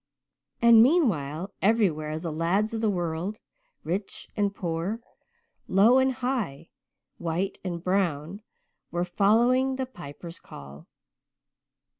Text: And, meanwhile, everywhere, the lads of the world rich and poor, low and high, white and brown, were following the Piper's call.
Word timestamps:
And, 0.63 0.81
meanwhile, 0.81 1.53
everywhere, 1.61 2.17
the 2.17 2.31
lads 2.31 2.73
of 2.73 2.81
the 2.81 2.89
world 2.89 3.39
rich 3.83 4.27
and 4.35 4.51
poor, 4.51 4.99
low 5.67 5.99
and 5.99 6.11
high, 6.11 6.69
white 7.19 7.59
and 7.63 7.83
brown, 7.83 8.41
were 8.89 9.05
following 9.05 9.75
the 9.75 9.85
Piper's 9.85 10.39
call. 10.39 10.87